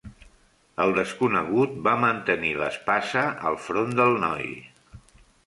El 0.85 0.93
desconegut 0.99 1.75
va 1.89 1.93
mantenir 2.05 2.55
l'espasa 2.63 3.27
al 3.51 3.61
front 3.67 3.95
del 4.01 4.19
noi. 4.27 4.51